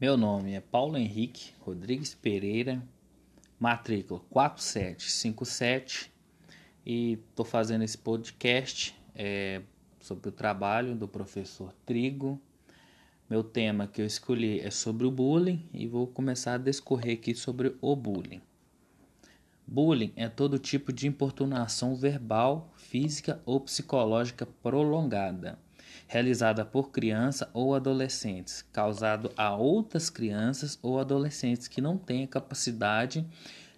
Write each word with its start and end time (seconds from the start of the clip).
Meu 0.00 0.16
nome 0.16 0.52
é 0.52 0.60
Paulo 0.60 0.96
Henrique 0.96 1.50
Rodrigues 1.58 2.14
Pereira, 2.14 2.80
matrícula 3.58 4.20
4757 4.30 6.12
e 6.86 7.14
estou 7.14 7.44
fazendo 7.44 7.82
esse 7.82 7.98
podcast 7.98 8.94
é, 9.12 9.60
sobre 9.98 10.28
o 10.28 10.32
trabalho 10.32 10.94
do 10.94 11.08
professor 11.08 11.74
Trigo. 11.84 12.40
Meu 13.28 13.42
tema 13.42 13.88
que 13.88 14.00
eu 14.00 14.06
escolhi 14.06 14.60
é 14.60 14.70
sobre 14.70 15.04
o 15.04 15.10
bullying 15.10 15.68
e 15.74 15.88
vou 15.88 16.06
começar 16.06 16.54
a 16.54 16.58
discorrer 16.58 17.18
aqui 17.18 17.34
sobre 17.34 17.74
o 17.80 17.96
bullying. 17.96 18.40
Bullying 19.66 20.12
é 20.14 20.28
todo 20.28 20.60
tipo 20.60 20.92
de 20.92 21.08
importunação 21.08 21.96
verbal, 21.96 22.72
física 22.76 23.42
ou 23.44 23.60
psicológica 23.60 24.46
prolongada 24.62 25.58
realizada 26.08 26.64
por 26.64 26.90
criança 26.90 27.48
ou 27.52 27.74
adolescentes, 27.74 28.62
causado 28.72 29.30
a 29.36 29.54
outras 29.54 30.10
crianças 30.10 30.78
ou 30.82 30.98
adolescentes 30.98 31.68
que 31.68 31.80
não 31.80 31.96
têm 31.96 32.24
a 32.24 32.28
capacidade 32.28 33.24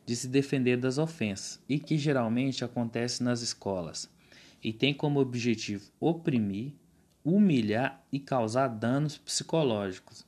de 0.07 0.17
se 0.17 0.29
defender 0.29 0.79
das 0.79 0.97
ofensas 0.97 1.61
e 1.69 1.79
que 1.79 1.99
geralmente 1.99 2.65
acontece 2.65 3.23
nas 3.23 3.43
escolas 3.43 4.09
e 4.63 4.73
tem 4.73 4.95
como 4.95 5.21
objetivo 5.21 5.91
oprimir, 5.99 6.73
humilhar 7.25 8.03
e 8.13 8.19
causar 8.19 8.69
danos 8.69 9.19
psicológicos. 9.19 10.25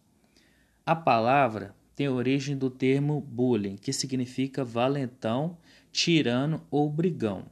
A 0.85 0.97
palavra 0.97 1.75
tem 1.95 2.09
origem 2.09 2.57
do 2.57 2.71
termo 2.71 3.21
bullying, 3.21 3.77
que 3.77 3.93
significa 3.93 4.65
valentão, 4.65 5.57
tirano 5.93 6.67
ou 6.71 6.91
brigão. 6.91 7.45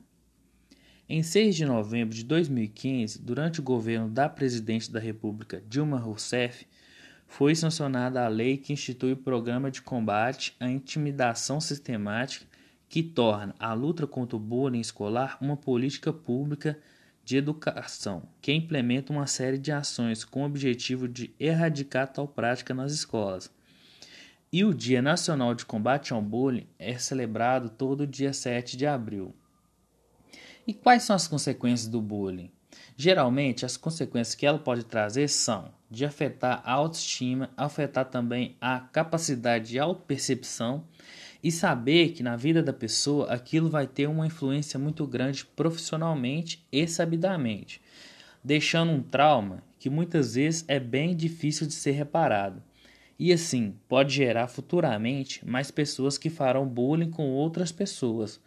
Em 1.12 1.24
6 1.24 1.56
de 1.56 1.66
novembro 1.66 2.14
de 2.14 2.22
2015, 2.22 3.20
durante 3.20 3.58
o 3.58 3.64
governo 3.64 4.08
da 4.08 4.28
presidente 4.28 4.92
da 4.92 5.00
República 5.00 5.60
Dilma 5.68 5.98
Rousseff, 5.98 6.64
foi 7.26 7.52
sancionada 7.56 8.24
a 8.24 8.28
lei 8.28 8.56
que 8.56 8.72
institui 8.72 9.14
o 9.14 9.16
programa 9.16 9.72
de 9.72 9.82
combate 9.82 10.54
à 10.60 10.70
intimidação 10.70 11.60
sistemática 11.60 12.46
que 12.88 13.02
torna 13.02 13.52
a 13.58 13.72
luta 13.72 14.06
contra 14.06 14.36
o 14.36 14.38
bullying 14.38 14.78
escolar 14.78 15.36
uma 15.40 15.56
política 15.56 16.12
pública 16.12 16.78
de 17.24 17.36
educação, 17.36 18.22
que 18.40 18.52
implementa 18.52 19.12
uma 19.12 19.26
série 19.26 19.58
de 19.58 19.72
ações 19.72 20.24
com 20.24 20.42
o 20.42 20.46
objetivo 20.46 21.08
de 21.08 21.34
erradicar 21.40 22.06
tal 22.06 22.28
prática 22.28 22.72
nas 22.72 22.92
escolas. 22.92 23.50
E 24.52 24.64
o 24.64 24.72
Dia 24.72 25.02
Nacional 25.02 25.56
de 25.56 25.66
Combate 25.66 26.12
ao 26.12 26.22
Bullying 26.22 26.68
é 26.78 26.96
celebrado 26.98 27.68
todo 27.68 28.06
dia 28.06 28.32
7 28.32 28.76
de 28.76 28.86
abril. 28.86 29.34
E 30.70 30.72
quais 30.72 31.02
são 31.02 31.16
as 31.16 31.26
consequências 31.26 31.88
do 31.88 32.00
bullying? 32.00 32.48
Geralmente, 32.96 33.66
as 33.66 33.76
consequências 33.76 34.36
que 34.36 34.46
ela 34.46 34.56
pode 34.56 34.84
trazer 34.84 35.26
são 35.26 35.72
de 35.90 36.04
afetar 36.04 36.62
a 36.64 36.70
autoestima, 36.70 37.50
afetar 37.56 38.04
também 38.04 38.56
a 38.60 38.78
capacidade 38.78 39.70
de 39.70 39.80
autopercepção 39.80 40.84
e 41.42 41.50
saber 41.50 42.10
que 42.10 42.22
na 42.22 42.36
vida 42.36 42.62
da 42.62 42.72
pessoa 42.72 43.32
aquilo 43.32 43.68
vai 43.68 43.84
ter 43.84 44.06
uma 44.06 44.28
influência 44.28 44.78
muito 44.78 45.04
grande 45.08 45.44
profissionalmente 45.44 46.64
e 46.70 46.86
sabidamente, 46.86 47.82
deixando 48.44 48.92
um 48.92 49.02
trauma 49.02 49.64
que 49.76 49.90
muitas 49.90 50.36
vezes 50.36 50.64
é 50.68 50.78
bem 50.78 51.16
difícil 51.16 51.66
de 51.66 51.74
ser 51.74 51.90
reparado. 51.90 52.62
E 53.18 53.32
assim, 53.32 53.74
pode 53.88 54.14
gerar 54.14 54.46
futuramente 54.46 55.44
mais 55.44 55.72
pessoas 55.72 56.16
que 56.16 56.30
farão 56.30 56.64
bullying 56.64 57.10
com 57.10 57.28
outras 57.28 57.72
pessoas, 57.72 58.40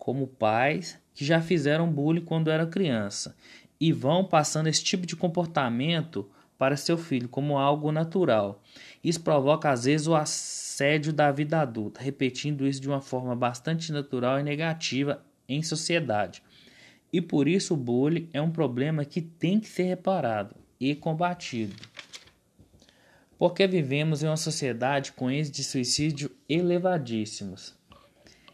como 0.00 0.26
pais 0.26 0.98
que 1.14 1.26
já 1.26 1.42
fizeram 1.42 1.86
bullying 1.86 2.24
quando 2.24 2.50
era 2.50 2.66
criança 2.66 3.36
e 3.78 3.92
vão 3.92 4.24
passando 4.24 4.66
esse 4.66 4.82
tipo 4.82 5.06
de 5.06 5.14
comportamento 5.14 6.28
para 6.58 6.76
seu 6.76 6.96
filho 6.96 7.28
como 7.28 7.58
algo 7.58 7.92
natural. 7.92 8.62
Isso 9.04 9.20
provoca 9.20 9.70
às 9.70 9.84
vezes 9.84 10.06
o 10.06 10.14
assédio 10.14 11.12
da 11.12 11.30
vida 11.30 11.60
adulta, 11.60 12.00
repetindo 12.00 12.66
isso 12.66 12.80
de 12.80 12.88
uma 12.88 13.02
forma 13.02 13.36
bastante 13.36 13.92
natural 13.92 14.40
e 14.40 14.42
negativa 14.42 15.22
em 15.46 15.62
sociedade. 15.62 16.42
E 17.12 17.20
por 17.20 17.46
isso 17.46 17.74
o 17.74 17.76
bullying 17.76 18.28
é 18.32 18.40
um 18.40 18.50
problema 18.50 19.04
que 19.04 19.20
tem 19.20 19.60
que 19.60 19.68
ser 19.68 19.82
reparado 19.82 20.56
e 20.80 20.94
combatido. 20.94 21.76
Porque 23.38 23.66
vivemos 23.66 24.22
em 24.22 24.26
uma 24.26 24.36
sociedade 24.36 25.12
com 25.12 25.30
índices 25.30 25.52
de 25.52 25.64
suicídio 25.64 26.30
elevadíssimos. 26.48 27.79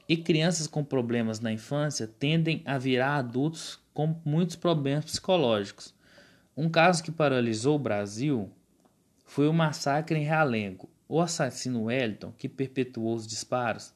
E 0.08 0.16
crianças 0.16 0.66
com 0.66 0.84
problemas 0.84 1.40
na 1.40 1.52
infância 1.52 2.06
tendem 2.06 2.62
a 2.64 2.78
virar 2.78 3.16
adultos 3.16 3.80
com 3.92 4.14
muitos 4.24 4.54
problemas 4.54 5.06
psicológicos. 5.06 5.94
Um 6.56 6.68
caso 6.68 7.02
que 7.02 7.10
paralisou 7.10 7.76
o 7.76 7.80
Brasil 7.80 8.50
foi 9.26 9.48
o 9.48 9.52
massacre 9.52 10.18
em 10.18 10.24
Realengo. 10.24 10.88
O 11.08 11.20
assassino 11.20 11.84
Wellington, 11.84 12.32
que 12.38 12.48
perpetuou 12.48 13.14
os 13.14 13.26
disparos, 13.26 13.92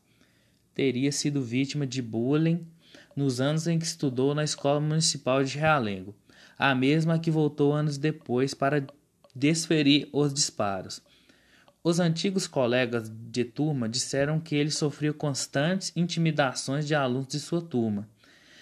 teria 0.75 1.13
sido 1.13 1.43
vítima 1.43 1.87
de 1.87 2.03
bullying 2.03 2.67
nos 3.15 3.41
anos 3.41 3.67
em 3.67 3.79
que 3.79 3.85
estudou 3.85 4.35
na 4.35 4.45
Escola 4.45 4.81
Municipal 4.81 5.43
de 5.45 5.59
Realengo, 5.59 6.15
a 6.59 6.75
mesma 6.75 7.19
que 7.19 7.31
voltou 7.31 7.73
anos 7.73 7.99
depois 7.99 8.55
para 8.55 8.87
desferir 9.35 10.09
os 10.13 10.33
disparos. 10.33 11.03
Os 11.83 11.99
antigos 11.99 12.47
colegas 12.47 13.11
de 13.11 13.43
turma 13.43 13.89
disseram 13.89 14.39
que 14.39 14.55
ele 14.55 14.71
sofria 14.71 15.15
constantes 15.15 15.91
intimidações 15.97 16.87
de 16.87 16.95
alunos 16.95 17.29
de 17.29 17.41
sua 17.41 17.63
turma. 17.63 18.07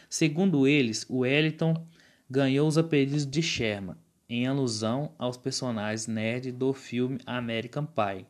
Segundo 0.08 0.68
eles, 0.68 1.04
o 1.08 1.18
Wellington 1.18 1.84
ganhou 2.30 2.68
os 2.68 2.78
apelidos 2.78 3.26
de 3.26 3.42
Sherman, 3.42 3.96
em 4.28 4.46
alusão 4.46 5.16
aos 5.18 5.36
personagens 5.36 6.06
nerd 6.06 6.52
do 6.52 6.72
filme 6.72 7.18
American 7.26 7.86
Pie, 7.86 8.24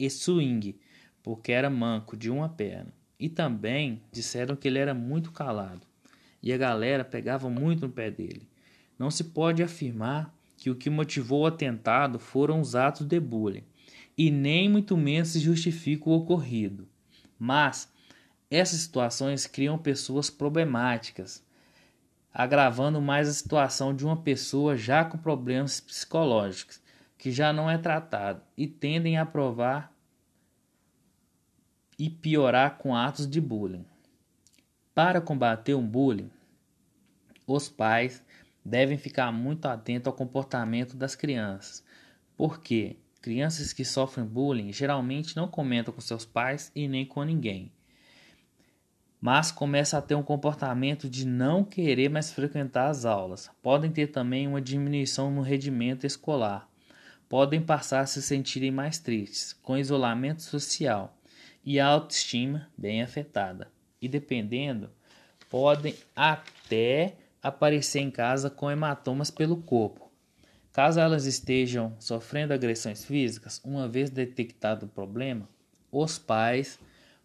e 0.00 0.10
Swing, 0.10 0.80
porque 1.22 1.52
era 1.52 1.70
manco 1.70 2.16
de 2.16 2.28
uma 2.28 2.48
perna. 2.48 2.92
E 3.16 3.28
também 3.28 4.02
disseram 4.10 4.56
que 4.56 4.66
ele 4.66 4.80
era 4.80 4.94
muito 4.94 5.30
calado, 5.30 5.86
e 6.42 6.52
a 6.52 6.58
galera 6.58 7.04
pegava 7.04 7.48
muito 7.48 7.86
no 7.86 7.92
pé 7.92 8.10
dele. 8.10 8.48
Não 8.98 9.12
se 9.12 9.22
pode 9.22 9.62
afirmar 9.62 10.34
que 10.56 10.70
o 10.70 10.74
que 10.74 10.90
motivou 10.90 11.42
o 11.42 11.46
atentado 11.46 12.18
foram 12.18 12.60
os 12.60 12.74
atos 12.74 13.06
de 13.06 13.20
bullying 13.20 13.62
e 14.16 14.30
nem 14.30 14.68
muito 14.68 14.96
menos 14.96 15.28
se 15.28 15.40
justifica 15.40 16.08
o 16.08 16.12
ocorrido. 16.12 16.88
Mas 17.38 17.92
essas 18.50 18.80
situações 18.80 19.46
criam 19.46 19.76
pessoas 19.76 20.30
problemáticas, 20.30 21.44
agravando 22.32 23.00
mais 23.00 23.28
a 23.28 23.32
situação 23.32 23.94
de 23.94 24.04
uma 24.04 24.16
pessoa 24.16 24.76
já 24.76 25.04
com 25.04 25.18
problemas 25.18 25.80
psicológicos, 25.80 26.80
que 27.18 27.30
já 27.30 27.52
não 27.52 27.70
é 27.70 27.78
tratado, 27.78 28.42
e 28.56 28.66
tendem 28.66 29.18
a 29.18 29.26
provar 29.26 29.92
e 31.98 32.10
piorar 32.10 32.76
com 32.78 32.94
atos 32.94 33.28
de 33.28 33.40
bullying. 33.40 33.84
Para 34.94 35.20
combater 35.20 35.74
um 35.74 35.86
bullying, 35.86 36.30
os 37.46 37.68
pais 37.68 38.22
devem 38.64 38.96
ficar 38.96 39.30
muito 39.32 39.66
atentos 39.66 40.06
ao 40.06 40.12
comportamento 40.12 40.96
das 40.96 41.14
crianças, 41.14 41.84
porque 42.36 42.96
Crianças 43.24 43.72
que 43.72 43.86
sofrem 43.86 44.26
bullying 44.26 44.70
geralmente 44.70 45.34
não 45.34 45.48
comentam 45.48 45.94
com 45.94 46.00
seus 46.02 46.26
pais 46.26 46.70
e 46.74 46.86
nem 46.86 47.06
com 47.06 47.22
ninguém, 47.22 47.72
mas 49.18 49.50
começam 49.50 49.98
a 49.98 50.02
ter 50.02 50.14
um 50.14 50.22
comportamento 50.22 51.08
de 51.08 51.26
não 51.26 51.64
querer 51.64 52.10
mais 52.10 52.30
frequentar 52.30 52.90
as 52.90 53.06
aulas. 53.06 53.50
Podem 53.62 53.90
ter 53.90 54.08
também 54.08 54.46
uma 54.46 54.60
diminuição 54.60 55.30
no 55.30 55.40
rendimento 55.40 56.04
escolar. 56.04 56.68
Podem 57.26 57.62
passar 57.62 58.00
a 58.00 58.06
se 58.06 58.20
sentirem 58.20 58.70
mais 58.70 58.98
tristes, 58.98 59.54
com 59.54 59.78
isolamento 59.78 60.42
social 60.42 61.16
e 61.64 61.80
a 61.80 61.86
autoestima 61.86 62.68
bem 62.76 63.02
afetada. 63.02 63.72
E 64.02 64.06
dependendo, 64.06 64.90
podem 65.48 65.96
até 66.14 67.16
aparecer 67.42 68.00
em 68.00 68.10
casa 68.10 68.50
com 68.50 68.70
hematomas 68.70 69.30
pelo 69.30 69.56
corpo 69.62 70.03
Caso 70.74 70.98
elas 70.98 71.24
estejam 71.24 71.94
sofrendo 72.00 72.52
agressões 72.52 73.04
físicas, 73.04 73.60
uma 73.64 73.86
vez 73.86 74.10
detectado 74.10 74.86
o 74.86 74.88
problema, 74.88 75.48
os 75.88 76.18
pais 76.18 76.80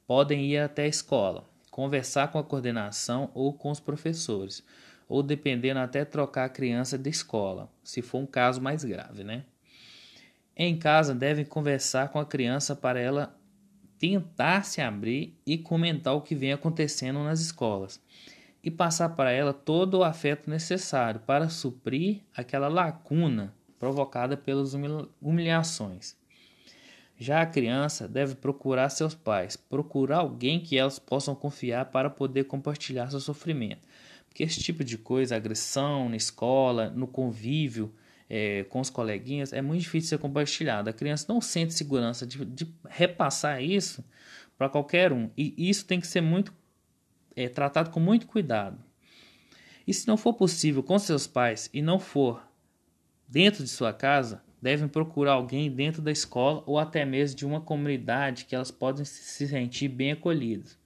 podem 0.06 0.46
ir 0.46 0.60
até 0.60 0.84
a 0.84 0.88
escola, 0.88 1.50
conversar 1.72 2.32
com 2.32 2.38
a 2.38 2.44
coordenação 2.44 3.32
ou 3.34 3.52
com 3.52 3.72
os 3.72 3.80
professores, 3.80 4.64
ou 5.08 5.24
dependendo 5.24 5.80
até 5.80 6.06
trocar 6.06 6.46
a 6.46 6.50
criança 6.50 6.96
de 6.96 7.10
escola, 7.10 7.68
se 7.84 8.04
for 8.04 8.20
um 8.20 8.28
caso 8.28 8.62
mais 8.62 8.84
grave, 8.84 9.24
né? 9.24 9.44
Em 10.56 10.78
casa 10.78 11.16
devem 11.16 11.44
conversar 11.44 12.10
com 12.10 12.20
a 12.20 12.26
criança 12.28 12.76
para 12.76 13.00
ela 13.00 13.36
tentar 13.98 14.64
se 14.64 14.80
abrir 14.80 15.36
e 15.44 15.58
comentar 15.58 16.14
o 16.14 16.22
que 16.22 16.36
vem 16.36 16.54
acontecendo 16.54 17.24
nas 17.24 17.40
escolas 17.40 18.00
e 18.64 18.70
passar 18.70 19.10
para 19.10 19.32
ela 19.32 19.54
todo 19.54 20.00
o 20.00 20.04
afeto 20.04 20.50
necessário 20.50 21.22
para 21.22 21.50
suprir 21.50 22.22
aquela 22.36 22.68
lacuna 22.68 23.54
provocada 23.80 24.36
pelas 24.36 24.74
humilhações. 25.22 26.18
Já 27.18 27.42
a 27.42 27.46
criança 27.46 28.08
deve 28.08 28.36
procurar 28.36 28.90
seus 28.90 29.14
pais, 29.14 29.58
procurar 29.58 30.20
alguém 30.20 30.60
que 30.60 30.78
elas 30.78 31.00
possam 31.00 31.36
confiar 31.36 31.86
para 31.86 32.10
poder 32.10 32.46
compartilhar 32.46 33.10
seu 33.10 33.20
sofrimento. 33.20 33.82
Porque 34.28 34.44
esse 34.44 34.62
tipo 34.62 34.84
de 34.84 34.98
coisa, 34.98 35.36
agressão 35.36 36.08
na 36.08 36.16
escola, 36.16 36.90
no 36.90 37.08
convívio 37.08 37.94
é, 38.30 38.64
com 38.66 38.80
os 38.80 38.90
coleguinhas, 38.90 39.52
é 39.52 39.62
muito 39.62 39.82
difícil 39.82 40.10
ser 40.10 40.18
compartilhado. 40.18 40.90
A 40.90 40.94
criança 40.94 41.26
não 41.28 41.42
sente 41.42 41.74
segurança 41.74 42.26
de, 42.26 42.46
de 42.46 42.74
repassar 42.88 43.62
isso 43.62 44.04
para 44.58 44.70
qualquer 44.70 45.12
um. 45.12 45.30
E 45.36 45.54
isso 45.58 45.86
tem 45.86 46.00
que 46.00 46.08
ser 46.08 46.22
muito 46.22 46.54
é, 47.40 47.48
tratado 47.48 47.90
com 47.90 48.02
muito 48.02 48.28
cuidado. 48.28 48.78
E 49.88 49.94
se 49.94 50.06
não 50.06 50.18
for 50.18 50.34
possível 50.34 50.84
com 50.84 51.00
seus 51.00 51.26
pais 51.26 51.70
e 51.74 51.82
não 51.82 51.98
for 51.98 52.46
dentro 53.26 53.64
de 53.64 53.70
sua 53.70 53.94
casa, 53.94 54.44
devem 54.62 54.90
procurar 54.90 55.34
alguém 55.34 55.72
dentro 55.72 56.02
da 56.02 56.12
escola 56.12 56.62
ou 56.66 56.78
até 56.78 57.06
mesmo 57.06 57.38
de 57.38 57.46
uma 57.46 57.62
comunidade 57.62 58.44
que 58.44 58.54
elas 58.54 58.72
podem 58.72 59.06
se 59.06 59.48
sentir 59.48 59.88
bem 59.88 60.12
acolhidas. 60.12 60.78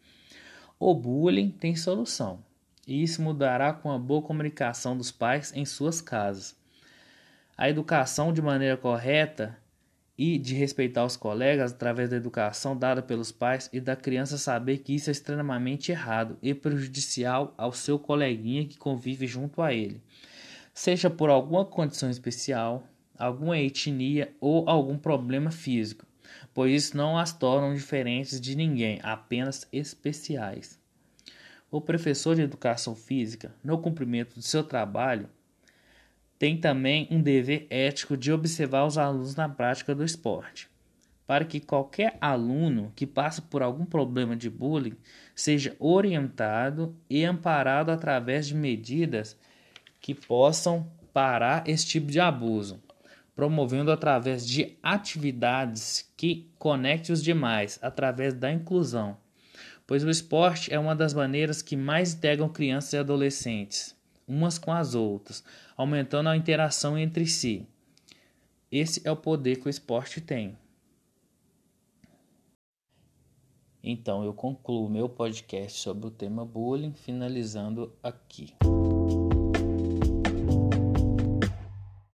O 0.80 0.94
bullying 0.94 1.50
tem 1.50 1.76
solução, 1.76 2.44
e 2.88 3.02
isso 3.02 3.20
mudará 3.20 3.74
com 3.74 3.92
a 3.92 3.98
boa 3.98 4.22
comunicação 4.22 4.96
dos 4.96 5.12
pais 5.12 5.52
em 5.56 5.66
suas 5.66 6.02
casas. 6.02 6.56
A 7.58 7.68
educação 7.68 8.32
de 8.32 8.44
maneira 8.44 8.78
correta 8.78 9.58
e 10.26 10.38
de 10.38 10.56
respeitar 10.56 11.04
os 11.04 11.18
colegas 11.18 11.74
através 11.74 12.10
da 12.10 12.16
educação 12.16 12.78
dada 12.78 13.02
pelos 13.02 13.30
pais 13.30 13.70
e 13.74 13.82
da 13.82 13.94
criança 13.94 14.38
saber 14.38 14.78
que 14.78 14.96
isso 14.96 15.10
é 15.10 15.12
extremamente 15.12 15.92
errado 15.92 16.38
e 16.42 16.54
prejudicial 16.54 17.54
ao 17.58 17.74
seu 17.74 18.00
coleguinha 18.00 18.66
que 18.66 18.78
convive 18.78 19.28
junto 19.28 19.62
a 19.62 19.74
ele, 19.74 20.02
seja 20.74 21.10
por 21.10 21.30
alguma 21.30 21.66
condição 21.66 22.10
especial, 22.10 22.88
alguma 23.20 23.60
etnia 23.60 24.34
ou 24.40 24.64
algum 24.70 24.98
problema 24.98 25.52
físico, 25.52 26.06
pois 26.54 26.72
isso 26.72 26.96
não 26.96 27.18
as 27.18 27.34
torna 27.34 27.76
diferentes 27.76 28.40
de 28.40 28.56
ninguém, 28.56 29.02
apenas 29.04 29.68
especiais. 29.74 30.80
O 31.70 31.82
professor 31.82 32.34
de 32.34 32.44
educação 32.44 32.96
física, 32.96 33.54
no 33.62 33.78
cumprimento 33.78 34.36
do 34.36 34.42
seu 34.42 34.64
trabalho, 34.64 35.28
tem 36.44 36.58
também 36.58 37.08
um 37.10 37.22
dever 37.22 37.66
ético 37.70 38.18
de 38.18 38.30
observar 38.30 38.86
os 38.86 38.98
alunos 38.98 39.34
na 39.34 39.48
prática 39.48 39.96
do 39.96 40.04
esporte, 40.04 40.68
para 41.26 41.46
que 41.46 41.62
qualquer 41.62 42.18
aluno 42.20 42.92
que 42.98 43.08
passe 43.08 43.42
por 43.44 43.64
algum 43.64 43.86
problema 43.86 44.36
de 44.36 44.50
bullying 44.50 44.98
seja 45.34 45.74
orientado 45.80 46.94
e 47.10 47.24
amparado 47.24 47.92
através 47.92 48.46
de 48.46 48.56
medidas 48.56 49.40
que 50.02 50.14
possam 50.14 50.86
parar 51.14 51.64
esse 51.66 51.86
tipo 51.86 52.08
de 52.12 52.20
abuso 52.20 52.84
promovendo 53.34 53.90
através 53.90 54.46
de 54.46 54.78
atividades 54.84 56.12
que 56.18 56.52
conecte 56.60 57.14
os 57.14 57.24
demais, 57.24 57.80
através 57.82 58.34
da 58.34 58.52
inclusão, 58.52 59.16
pois 59.88 60.04
o 60.04 60.10
esporte 60.10 60.74
é 60.74 60.78
uma 60.78 60.94
das 60.94 61.14
maneiras 61.14 61.62
que 61.62 61.78
mais 61.78 62.14
integram 62.14 62.50
crianças 62.50 62.92
e 62.92 62.98
adolescentes, 62.98 63.96
umas 64.28 64.58
com 64.58 64.72
as 64.72 64.96
outras, 64.96 65.44
aumentando 65.76 66.30
a 66.30 66.38
interação 66.38 66.98
entre 66.98 67.26
si. 67.26 67.68
Esse 68.72 69.02
é 69.08 69.12
o 69.12 69.16
poder 69.16 69.58
que 69.58 69.68
o 69.68 69.70
esporte 69.70 70.20
tem. 70.20 70.58
Então 73.84 74.24
eu 74.24 74.34
concluo 74.34 74.90
meu 74.90 75.10
podcast 75.10 75.80
sobre 75.80 76.08
o 76.08 76.12
tema 76.12 76.46
bullying, 76.46 76.94
finalizando 76.94 77.94
aqui. 78.02 78.54